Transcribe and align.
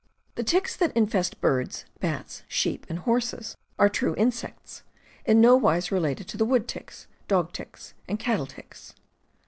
The 0.33 0.41
ticks 0.43 0.75
that 0.77 0.97
infest 0.97 1.39
birds, 1.41 1.85
bats, 1.99 2.41
sheep, 2.47 2.87
and 2.89 2.97
horses, 2.97 3.55
are 3.77 3.87
true 3.87 4.15
insects, 4.15 4.81
in 5.25 5.39
no 5.39 5.55
wise 5.55 5.91
related 5.91 6.27
to 6.29 6.37
the 6.37 6.45
wood 6.45 6.67
ticks, 6.67 7.05
dog 7.27 7.53
ticks, 7.53 7.93
and 8.07 8.17
cattle 8.17 8.47
ticks. 8.47 8.95